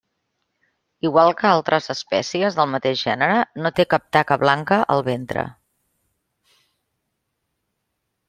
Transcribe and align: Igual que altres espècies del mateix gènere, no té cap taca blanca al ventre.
Igual 1.07 1.27
que 1.41 1.49
altres 1.49 1.89
espècies 1.93 2.57
del 2.59 2.71
mateix 2.77 3.03
gènere, 3.09 3.35
no 3.65 3.71
té 3.79 3.85
cap 3.93 4.07
taca 4.17 4.39
blanca 4.45 4.79
al 4.95 5.05
ventre. 5.11 5.45